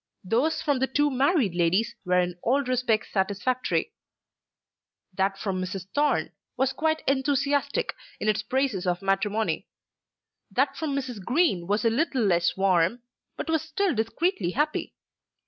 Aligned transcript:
Those 0.23 0.63
from 0.63 0.79
the 0.79 0.87
two 0.87 1.11
married 1.11 1.53
ladies 1.53 1.93
were 2.05 2.19
in 2.19 2.35
all 2.41 2.63
respects 2.63 3.11
satisfactory. 3.13 3.93
That 5.13 5.37
from 5.37 5.61
Mrs. 5.61 5.85
Thorne 5.93 6.31
was 6.57 6.73
quite 6.73 7.03
enthusiastic 7.07 7.93
in 8.19 8.27
its 8.27 8.41
praises 8.41 8.87
of 8.87 9.03
matrimony. 9.03 9.67
That 10.49 10.75
from 10.75 10.95
Mrs. 10.95 11.23
Green 11.23 11.67
was 11.67 11.85
a 11.85 11.91
little 11.91 12.23
less 12.25 12.57
warm, 12.57 13.03
but 13.37 13.47
was 13.51 13.61
still 13.61 13.93
discreetly 13.93 14.49
happy. 14.49 14.95